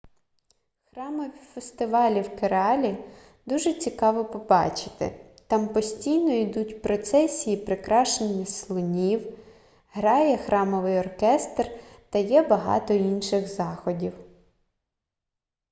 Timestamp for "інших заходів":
12.93-14.13